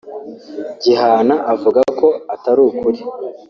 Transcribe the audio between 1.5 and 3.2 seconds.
avuga ko atari ukuri